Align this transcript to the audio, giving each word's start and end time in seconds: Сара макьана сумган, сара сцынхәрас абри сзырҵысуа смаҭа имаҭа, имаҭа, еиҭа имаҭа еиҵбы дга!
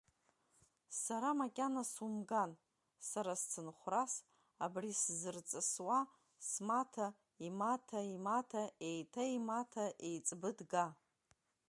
Сара 1.03 1.29
макьана 1.39 1.83
сумган, 1.93 2.51
сара 3.09 3.33
сцынхәрас 3.41 4.13
абри 4.65 4.91
сзырҵысуа 5.01 5.99
смаҭа 6.47 7.07
имаҭа, 7.47 7.99
имаҭа, 8.15 8.61
еиҭа 8.87 9.23
имаҭа 9.37 9.85
еиҵбы 10.07 10.49
дга! 10.57 10.85